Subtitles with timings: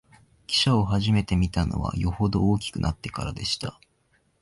[0.47, 3.79] 汽車をはじめて見たのは、よほど大きくなってからでした